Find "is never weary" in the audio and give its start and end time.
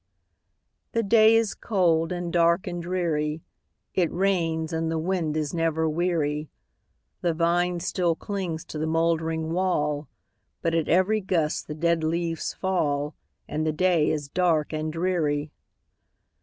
5.37-6.49